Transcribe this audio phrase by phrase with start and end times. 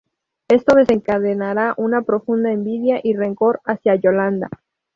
[0.47, 4.49] Esto desencadenará una profunda envidia y rencor hacia Yolanda.